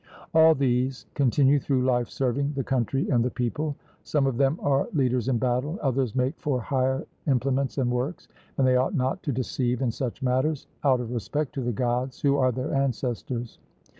All 0.33 0.55
these 0.55 1.05
continue 1.13 1.59
through 1.59 1.85
life 1.85 2.09
serving 2.09 2.53
the 2.53 2.63
country 2.63 3.07
and 3.09 3.23
the 3.23 3.29
people; 3.29 3.75
some 4.03 4.25
of 4.25 4.37
them 4.37 4.57
are 4.63 4.87
leaders 4.93 5.27
in 5.27 5.37
battle; 5.37 5.77
others 5.79 6.15
make 6.15 6.39
for 6.39 6.59
hire 6.59 7.05
implements 7.27 7.77
and 7.77 7.91
works, 7.91 8.27
and 8.57 8.65
they 8.65 8.77
ought 8.77 8.95
not 8.95 9.21
to 9.21 9.31
deceive 9.31 9.79
in 9.79 9.91
such 9.91 10.23
matters, 10.23 10.65
out 10.83 11.01
of 11.01 11.11
respect 11.13 11.53
to 11.53 11.61
the 11.61 11.71
Gods 11.71 12.19
who 12.19 12.35
are 12.37 12.51
their 12.51 12.73
ancestors. 12.73 13.59